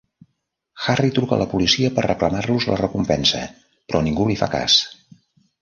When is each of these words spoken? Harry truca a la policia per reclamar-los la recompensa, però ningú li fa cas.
Harry 0.85 1.11
truca 1.17 1.35
a 1.37 1.39
la 1.41 1.47
policia 1.51 1.91
per 1.99 2.05
reclamar-los 2.07 2.67
la 2.71 2.79
recompensa, 2.81 3.45
però 3.85 4.03
ningú 4.09 4.29
li 4.31 4.43
fa 4.45 4.53
cas. 4.59 4.81